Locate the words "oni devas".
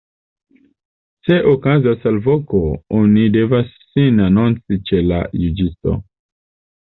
3.01-3.69